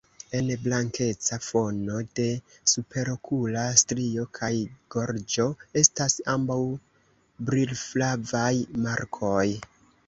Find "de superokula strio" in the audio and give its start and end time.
2.19-4.25